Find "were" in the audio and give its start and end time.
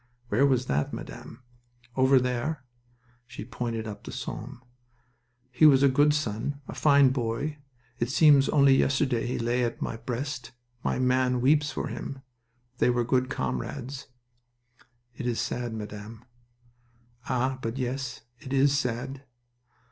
12.89-13.03